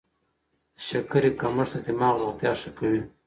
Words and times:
د 0.75 0.79
شکرې 0.87 1.31
کمښت 1.39 1.73
د 1.81 1.85
دماغ 1.85 2.13
روغتیا 2.21 2.51
ښه 2.61 2.69
کوي. 2.77 3.01